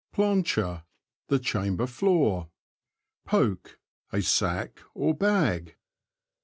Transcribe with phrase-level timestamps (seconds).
[0.15, 0.83] 253 Plancher.—
[1.27, 2.49] The chamber floor.
[3.23, 3.77] Poke.—
[4.11, 5.75] A sack or bag.